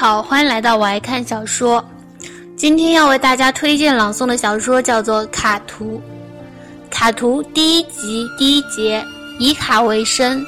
[0.00, 1.84] 好，欢迎来到我爱看小说。
[2.56, 6.00] 今天要为大家推荐朗诵的小说叫做《卡图》。
[6.88, 9.04] 卡图第一集第一节，
[9.40, 10.46] 以卡为生。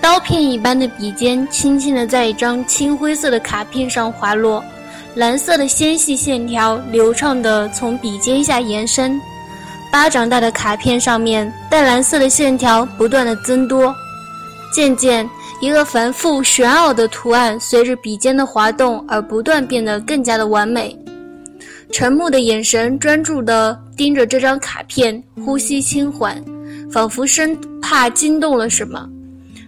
[0.00, 4.62] 刀片一般的笔尖轻轻地在一张青灰色的卡片上滑落，
[5.16, 9.20] 蓝色的纤细线条流畅地从笔尖下延伸。
[9.90, 13.92] 巴掌大的卡片上面，淡蓝色的线条不断的增多，
[14.72, 15.28] 渐渐。
[15.60, 20.96] 一个繁复玄奥的图案随着笔尖的滑动而不断变得更加的完美。
[21.90, 26.40] 陈木的眼神专注地盯着这张卡片，呼吸轻缓，
[26.92, 29.08] 仿佛生怕惊动了什么。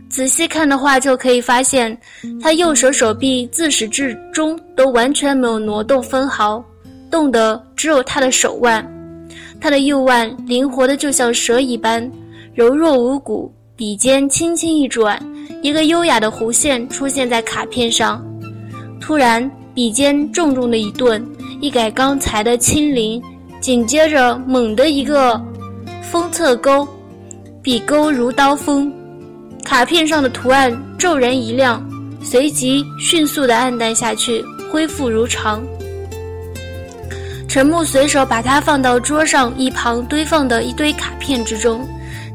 [0.09, 1.97] 仔细看的话，就可以发现
[2.41, 6.65] 他右手手臂自始至终都完全没有挪动分毫，
[7.11, 8.85] 动的只有他的手腕。
[9.61, 12.09] 他的右腕灵活的就像蛇一般，
[12.55, 13.53] 柔弱无骨。
[13.77, 15.19] 笔尖轻轻一转，
[15.63, 18.25] 一个优雅的弧线出现在卡片上。
[19.01, 21.25] 突然，笔尖重重的一顿，
[21.61, 23.23] 一改刚才的轻灵，
[23.61, 25.41] 紧接着猛的一个
[26.03, 26.87] 封侧钩，
[27.63, 28.93] 笔钩如刀锋，
[29.65, 31.87] 卡片上的图案骤然一亮，
[32.23, 35.63] 随即迅速的暗淡下去，恢复如常。
[37.49, 41.87] 陈木随手把它放到桌上一旁堆放的一堆卡片之中。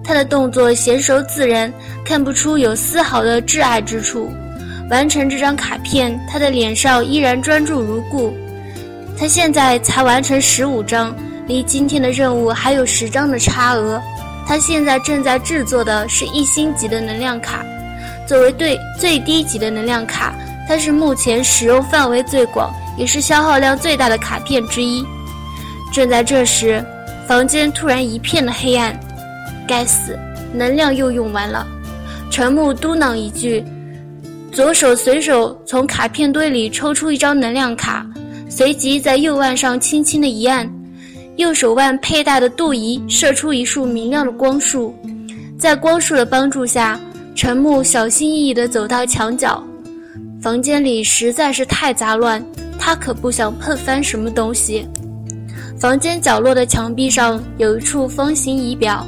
[0.06, 1.74] 他的动作娴熟自然，
[2.06, 4.32] 看不出有丝毫的挚爱之处。
[4.90, 8.32] 完成这张卡片，他的脸上依然专注如故。
[9.18, 11.16] 他现在才完成十五张，
[11.48, 14.00] 离今天的任务还有十张的差额。
[14.48, 17.66] 他现在正在制作的是一星级的能量卡，
[18.28, 20.36] 作为最最低级的能量卡，
[20.68, 25.04] 它是目前使用范围最广，也是消耗量最大的卡片之一。
[25.92, 26.86] 正在这时，
[27.28, 28.96] 房间突然一片的黑暗。
[29.68, 30.18] 该死，
[30.54, 31.68] 能量又用完了。
[32.32, 33.64] 陈木嘟囔一句，
[34.52, 38.06] 左手随手从卡片堆里抽出一张能量卡，
[38.50, 40.70] 随即在右腕上轻轻的一按，
[41.38, 44.94] 右手腕佩戴的镀仪射出一束明亮的光束。
[45.58, 47.00] 在光束的帮助下，
[47.36, 49.64] 陈木小心翼翼地走到墙角。
[50.42, 52.44] 房间里实在是太杂乱，
[52.78, 54.86] 他可不想碰翻什么东西。
[55.80, 59.06] 房间角落的墙壁上有一处方形仪表。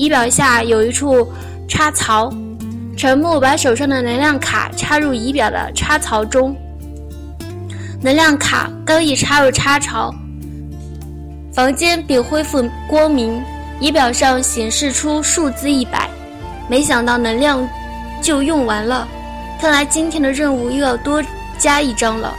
[0.00, 1.30] 仪表下有一处
[1.68, 2.32] 插槽，
[2.96, 6.56] 陈木把手上的能量卡插入仪表的插槽中。
[8.00, 10.10] 能量卡刚一插入插槽，
[11.52, 13.42] 房间便恢复光明，
[13.78, 16.08] 仪表上显示出数字一百。
[16.66, 17.68] 没想到能量
[18.22, 19.06] 就用完了，
[19.60, 21.22] 看来今天的任务又要多
[21.58, 22.34] 加一张了。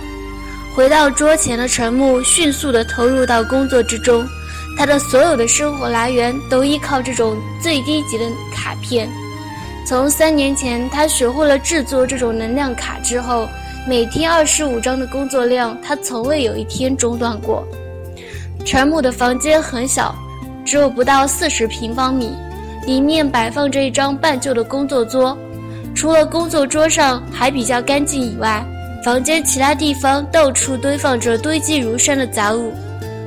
[0.75, 4.27] 回到桌前的陈木迅速地投入到工作之中。
[4.81, 9.08] 他的所有的生活来源都依靠这种最低级的卡片。
[9.86, 13.47] 从三年前他学会了制作这种能量卡之后，
[13.88, 17.64] 每天二十五张的工作量，他从未有一天中断过。
[18.66, 20.16] 陈母的房间很小，
[20.66, 22.31] 只有不到四十平方米，
[22.88, 25.38] 里面摆放着一张半旧的工作桌。
[25.94, 28.66] 除了工作桌上还比较干净以外，
[29.06, 32.74] 房间其他地方到处堆放着堆积如山的杂物。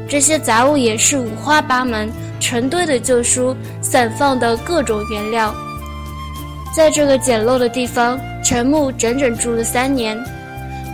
[0.09, 5.55] 这些杂物也是五花八门，成堆的旧书，散放的各种原料。
[6.77, 10.19] 在这个简陋的地方，陈木整整住了三年。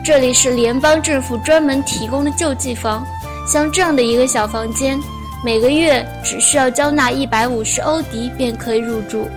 [0.04, 3.04] 这里是联邦政府专门提供的救济房，
[3.46, 4.98] 像这样的一个小房间，
[5.44, 9.28] 每个月只需要交纳一百五十欧迪便可以入住。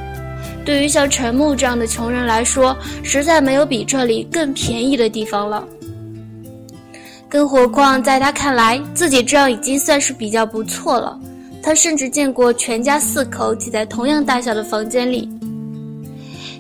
[0.65, 5.67] 对于像陈木这样的穷人来说，实在没有比这里更便宜的地方了。
[7.33, 11.19] 更何况，在他看来，自己这样已经算是比较不错了。
[11.63, 15.27] 他甚至见过全家四口挤在同样大小的房间里。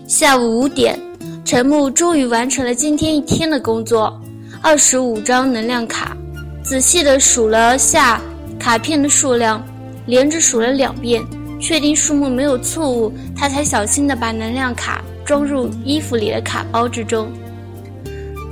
[0.07, 0.99] 下午五点，
[1.45, 4.19] 陈木终于完成了今天一天的工作，
[4.63, 6.17] 二十五张能量卡。
[6.63, 8.19] 仔细地数了下
[8.59, 9.63] 卡片的数量，
[10.07, 11.21] 连着数了两遍，
[11.61, 17.31] 确定数目没有错误，他才小心地把能量卡装入衣服里的卡包之中。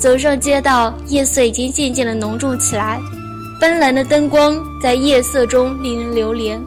[0.01, 2.99] 走上街道，夜色已经渐渐的浓重起来，
[3.59, 6.59] 斑斓的灯光在夜色中令人流连。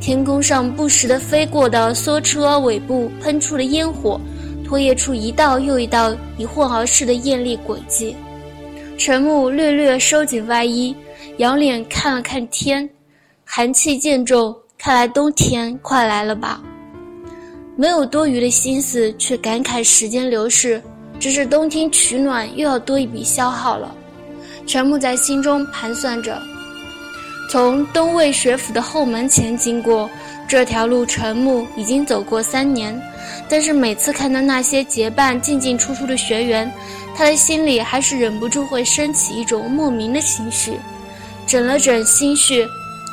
[0.00, 4.20] 天空上不时地飞过的梭车尾部喷出的烟火，
[4.64, 8.14] 拖曳出一道又一道以混而逝的艳丽轨迹。
[8.96, 10.94] 陈木略略收紧外衣，
[11.38, 12.88] 仰脸看了看天，
[13.44, 16.62] 寒气渐重，看来冬天快来了吧。
[17.74, 20.80] 没有多余的心思去感慨时间流逝，
[21.22, 23.94] 只是冬天取暖又要多一笔消耗了。
[24.66, 26.36] 陈木在心中盘算着，
[27.48, 30.10] 从东魏学府的后门前经过
[30.48, 33.00] 这条路，陈木已经走过三年，
[33.48, 36.68] 但是每次看到那些结伴进进出出的学员。
[37.14, 40.72] 他的心里还是忍不住会升起一种莫名的情绪，
[41.46, 42.66] 整了整心绪，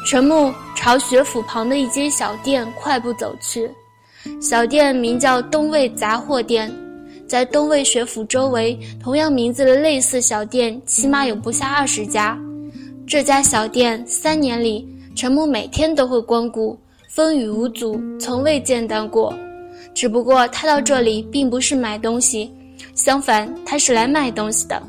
[0.08, 3.70] 陈木朝学府旁的一间小店快步走去。
[4.42, 6.74] 小店名叫东魏杂货店，
[7.30, 12.36] 在东魏学府周围，同样名字的类似小店起码有不下二十家。
[13.06, 16.76] 这家小店三年里，陈木每天都会光顾，
[17.08, 19.32] 风雨无阻，从未间断过。
[19.94, 22.52] 只不过他到这里并不是买东西。
[22.96, 24.82] 相反，他是来卖东西的。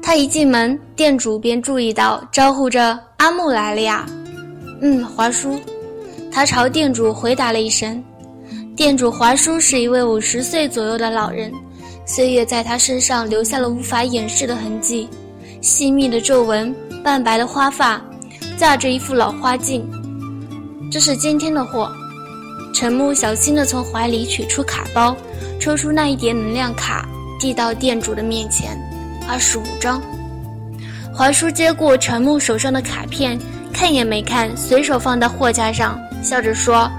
[0.00, 4.06] 他一进门，店主便注意到，招呼着：“阿木来了呀。
[4.80, 5.58] ”“嗯，华叔。”
[6.30, 8.00] 他朝店主回答了一声。
[8.80, 11.52] 店主华叔是一位五十岁左右的老人，
[12.06, 15.06] 岁月在他身上留下了无法掩饰的痕迹，
[15.60, 16.74] 细密的皱纹，
[17.04, 18.00] 半白的花发，
[18.56, 19.86] 架着一副老花镜。
[20.90, 21.92] 这是今天的货。
[22.72, 25.14] 陈木小心地从怀里取出卡包。
[25.60, 27.06] 抽出那一叠能量卡，
[27.38, 28.80] 递到店主的面前，
[29.28, 30.00] 二十五张。
[31.12, 33.38] 华叔接过陈木手上的卡片，
[33.74, 36.90] 看也没看，随手放到货架上，笑着说：“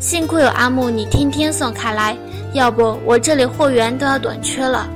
[0.00, 2.16] 幸亏有阿木，你天天送卡来，
[2.54, 4.88] 要不我这里货源都要短缺了。”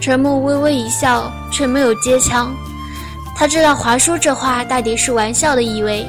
[0.00, 2.54] 陈木微微一笑，却没有接枪。
[3.36, 6.06] 他知道华叔这话大抵是玩笑的意味。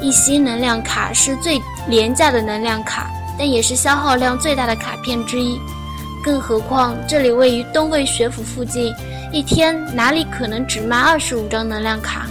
[0.00, 3.10] 一星能量卡是最廉价的能量卡。
[3.38, 5.60] 但也是消耗量最大的卡片之一，
[6.24, 8.90] 更何况这里位于东魏学府附近，
[9.30, 12.26] 一天哪里可能只卖二十五张能量卡？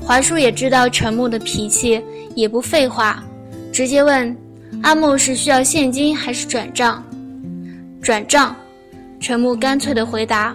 [0.00, 2.00] 华叔也知道陈木的脾气，
[2.36, 3.20] 也不废话，
[3.72, 4.36] 直接问
[4.84, 7.02] ：“阿木是需要现金还是转账
[8.02, 8.54] ？”“转账。”
[9.18, 10.54] 陈木干脆的回答，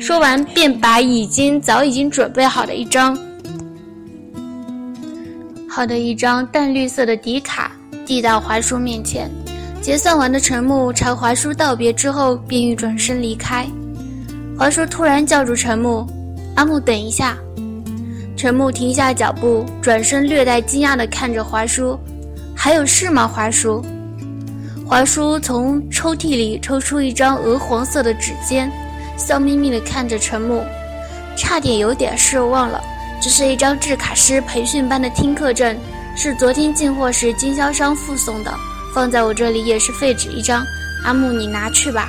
[0.00, 3.18] 说完便把已经早已经准备好的一张
[5.68, 7.70] 好的一张淡绿色的底卡。
[8.06, 9.28] 递到华叔面前，
[9.82, 13.66] 结算完的陈木朝华叔道别之后，便欲转身离开。
[14.56, 16.06] 华叔突然叫住陈木
[16.54, 17.36] ：“阿木，等一下。”
[18.38, 21.98] 陈木停下脚步，转身略带惊讶地看着华叔
[22.66, 23.80] ：“还有事吗，华叔？”
[24.84, 28.68] 华叔从抽屉里抽出一张鹅黄色的纸笺，
[29.16, 30.64] 笑眯眯地看着陈木
[31.38, 32.82] ：“差点有点事忘了，
[33.22, 35.78] 这是一张制卡师培训班的听课证。”
[36.16, 38.52] 是昨天进货时经销商附送的，
[38.92, 40.64] 放在我这里也是废纸一张。
[41.04, 42.08] 阿木，你拿去吧。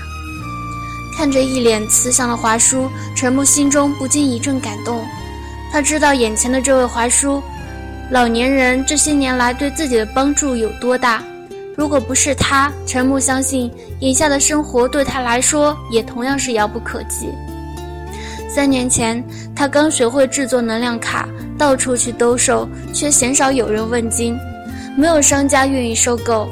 [1.15, 5.05] 看着一脸慈祥的华叔，陈木心中不禁一阵感动。
[5.71, 7.43] 他知道眼前的这位华叔，
[8.09, 11.21] 老年人这些年来对自己的帮助有多大。
[11.75, 17.29] 如果不是他，陈木相信眼下的生活对他来说也同样是遥不可及。
[18.49, 19.23] 三年前，
[19.55, 21.27] 他刚学会制作能量卡。
[21.57, 24.37] 到处去兜售，却鲜少有人问津，
[24.95, 26.47] 没有商家愿意收购。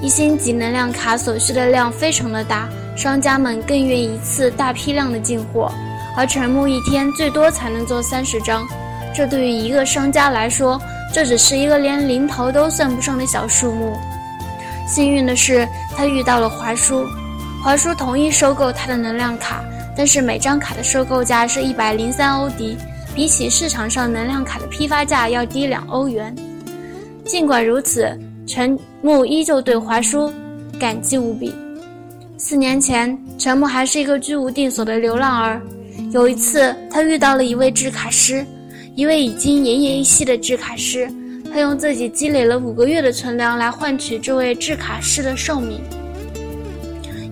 [0.00, 5.70] 一星级能量卡所需的量非常的大，商家们更愿意一次大批量的进货，
[6.16, 8.66] 而陈木一天最多才能做三十张，
[9.18, 10.80] 这对于一个商家来说，
[11.12, 13.98] 这只是一个连零头都算不上的小数目。
[14.86, 17.04] 幸运的是，他遇到了华叔，
[17.60, 19.64] 华叔同意收购他的能量卡，
[19.96, 22.78] 但是每张卡的收购价是一百零三欧迪。
[23.12, 26.32] 比起市场上能量卡的批发价要低两欧元。
[27.24, 30.32] 尽管如此，陈木依旧对华叔
[30.78, 31.52] 感激无比。
[32.36, 35.60] 四年前，陈木还是一个居无定所的流浪儿。
[36.12, 38.46] 有一次，他遇到了一位制卡师，
[38.98, 41.08] 一位已经奄奄一息的制卡师。
[41.52, 45.80] 他用自己积累了五个月的存粮来换取这位制卡师的寿命，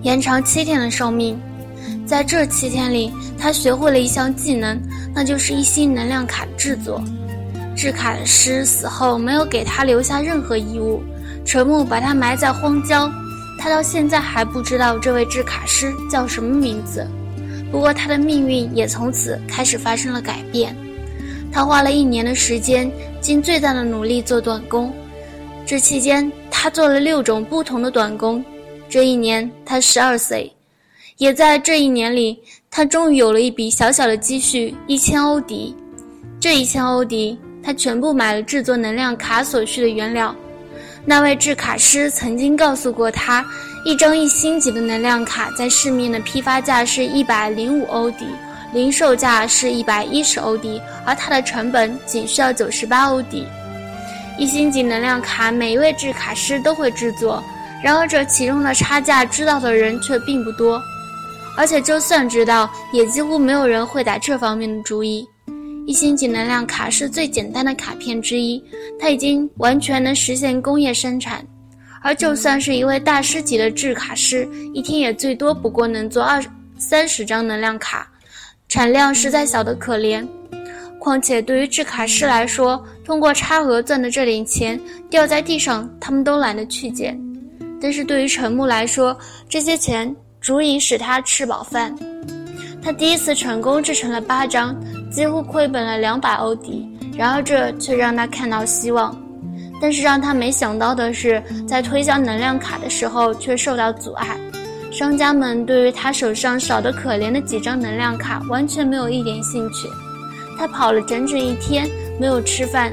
[0.01, 1.37] 延长七天的寿命。
[2.05, 4.79] 在这七天里，他学会了一项技能，
[5.13, 7.03] 那就是一星能量卡制作。
[7.75, 11.03] 制卡师死后没有给他留下任何遗物，
[11.43, 13.11] 陈木把他埋在荒郊，
[13.59, 17.05] 他到现在还不知道这位制卡师叫什么名字。
[17.69, 20.73] 不过他的命运也从此开始发生了改变。
[21.51, 24.93] 他花了一年的时间，尽最大的努力做短工。
[25.65, 28.43] 这期间，他做了六种不同的短工。
[28.89, 30.51] 这一年，他十二岁。
[31.17, 32.39] 也在这一年里，
[32.69, 35.75] 他终于有了一笔小小的积蓄——一千欧迪。
[36.39, 40.35] 这一千欧迪，他全部买了制作能量卡所需的原料。
[41.03, 43.43] 那位制卡师曾经告诉过他，
[43.83, 48.25] 一张一星级的能量卡在市面的批发价是一百零五欧迪，
[48.73, 53.45] 零售价是一百一十欧迪，而它的成本仅需要九十八欧迪。
[54.37, 57.43] 一星级能量卡，每一位制卡师都会制作，
[57.83, 60.81] 然而这其中的差价知道的人却并不多，
[61.55, 65.27] 而且就算知道，也几乎没有人会打这方面的主意。
[65.87, 68.61] 一星级能量卡是最简单的卡片之一，
[68.99, 71.43] 它已经完全能实现工业生产。
[72.03, 76.43] 而就算是一位大师级的制卡师，一天也最多不过能做二
[76.77, 78.07] 三十张能量卡，
[78.67, 80.27] 产量实在小得可怜。
[80.99, 87.19] 况且对于制卡师来说，通过差额赚的这点钱掉在地上，他们都懒得去捡。
[87.81, 91.95] 但是对于陈木来说，这些钱足以使他吃饱饭。
[92.81, 94.75] 他第一次成功制成了八张。
[95.09, 96.85] 几乎亏本了两百欧迪，
[97.17, 99.17] 然而这却让他看到希望。
[99.81, 104.37] 但是让他没想到的是，在推销能量卡的时候却受到阻碍。
[104.97, 109.87] 商家们对于他手上少得可怜的几张能量卡完全没有一点兴趣。
[110.57, 111.87] 他跑了整整一天，
[112.19, 112.91] 没有吃饭。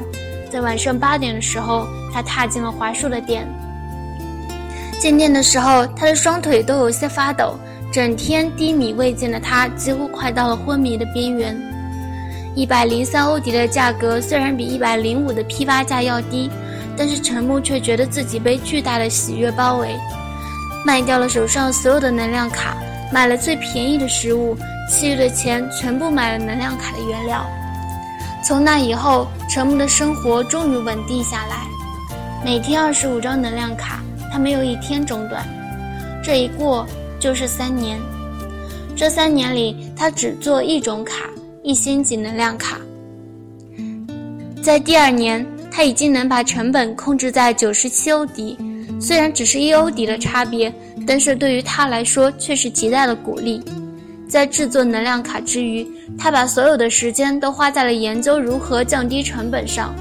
[0.52, 3.49] 在晚上八点的时候，他踏进了华硕的店。
[5.00, 7.58] 进店的时候，他的双腿都有些发抖，
[7.90, 11.58] 整天低迷未见的他几乎快到了昏迷的边缘。
[12.54, 16.50] 一百零三欧迪的价格虽然比一百零五的批发价要低，
[16.99, 19.96] 但是陈木却觉得自己被巨大的喜悦包围。
[20.84, 22.76] 卖掉了手上所有的能量卡，
[23.12, 24.56] 买了最便宜的食物，
[24.90, 27.44] 其余的钱全部买了能量卡的原料。
[28.44, 31.66] 从那以后，陈木的生活终于稳定下来，
[32.44, 35.42] 每天二十五张能量卡，他没有一天中断。
[36.22, 36.86] 这一过
[37.18, 37.98] 就是三年，
[38.94, 41.24] 这三年里他只做一种卡。
[41.66, 42.78] 一星级能量卡，
[44.62, 48.54] 在第二年，他已经能把成本控制在九十七欧迪。
[49.00, 50.72] 虽然只是一欧迪的差别，
[51.06, 53.62] 但是对于他来说却是极大的鼓励。
[54.26, 55.86] 在制作能量卡之余，
[56.18, 59.94] 他把所有的时间都花在了研究如何降低成本上。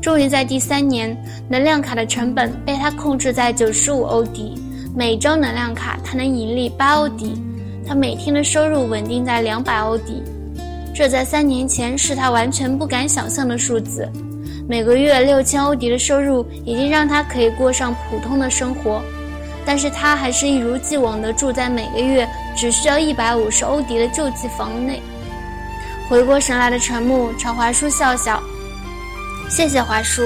[0.00, 1.16] 终于在第三年，
[1.48, 4.54] 能量卡的成本被他控制在九十五欧迪，
[4.94, 7.34] 每张能量卡他能盈利八欧迪，
[7.86, 10.22] 他每天的收入稳定在两百欧迪。
[10.94, 14.08] 这在三年前是他完全不敢想象的数字，
[14.70, 19.02] 每个月六千欧迪的收入已经让他可以过上普通的生活，
[19.66, 22.24] 但是他还是一如既往地住在每个月
[22.56, 25.02] 只需要一百五十欧迪的救济房内。
[26.08, 28.40] 回过神来的陈木朝华叔笑笑
[29.50, 30.22] ：“谢谢华叔。”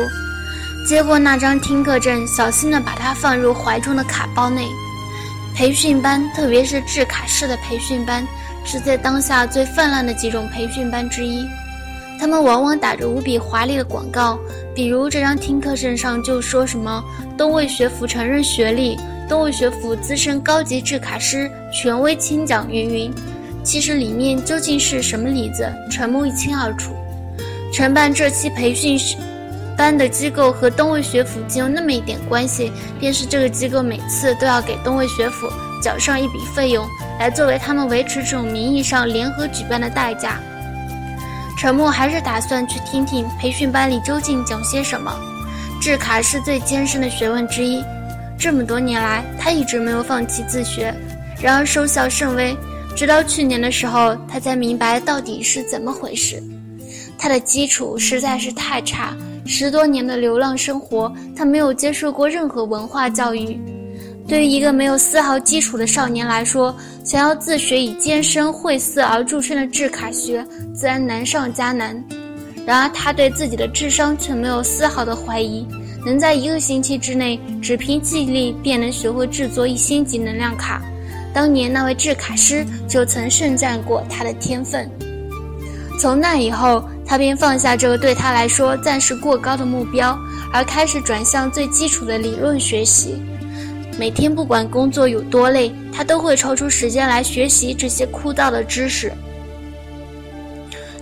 [0.87, 4.69] 接过那张听课证，小心地把它放入怀中的卡包内。
[5.57, 8.23] 培训班，特别是制卡师的培训班。
[8.67, 11.47] 是在当下最泛滥的几种培训班之一，
[12.25, 14.39] 他们往往打着无比华丽的广告，
[14.75, 17.05] 比如这张听课证上就说什么
[17.37, 23.13] “东魏学府承认学历，东魏学府资深高级制卡师，权威亲讲”云云。
[23.63, 26.95] 其实里面究竟是什么里子，陈木一清二楚。
[27.71, 28.99] 承办这期培训
[29.77, 35.47] 班的机构和东魏学府仅有那么一点关系，便是这个机构每次都要给东魏学府
[35.83, 36.89] 缴上一笔费用。
[37.21, 40.41] 来作为他们维持这种名义上联合举办的代价，
[41.65, 45.11] 陈默还是打算去听听培训班里究竟讲些什么。
[45.81, 47.83] 制卡是最艰深的学问之一，
[48.39, 50.95] 这么多年来他一直没有放弃自学，
[51.41, 52.55] 然而收效甚微。
[52.95, 56.39] 直到去年的时候，他才明白到底是怎么回事。
[57.17, 59.17] 他的基础实在是太差，
[59.47, 63.59] 十多年的流浪生活，他没有接受过任何文化教育。
[64.27, 72.03] 对于一个没有丝毫基础的少年来说，想要自学以艰深晦涩而著称的制卡学，自然难上加难。
[72.67, 75.67] 然而，他对自己的智商却没有丝毫的怀疑，
[76.07, 80.81] 能在一个星期之内只凭记忆力便能学会制作一星级能量卡。
[81.35, 84.91] 当年那位制卡师就曾盛赞过他的天分。
[86.01, 90.19] 从那以后，他便放下这个对他来说暂时过高的目标，
[90.51, 93.23] 而开始转向最基础的理论学习。
[93.97, 99.13] 每天不管工作有多累，他都会抽出时间来学习这些枯燥的知识。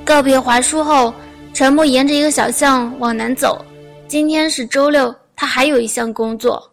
[0.04, 1.14] 告别华叔后，
[1.54, 3.64] 陈默沿着一个小巷往南走。
[4.08, 6.71] 今天是周六，他还有一项工作，